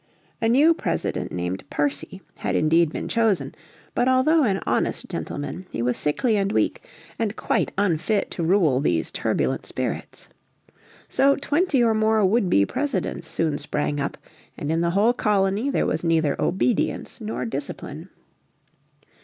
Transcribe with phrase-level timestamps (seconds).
[0.41, 3.53] A new President named Percy had indeed been chosen.
[3.93, 6.83] But although an honest gentleman he was sickly and weak,
[7.19, 10.27] and quite unfit to rule these turbulent spirits.
[11.07, 14.17] So twenty or more would be presidents soon sprang up,
[14.57, 18.09] and in the whole colony there was neither obedience nor discipline.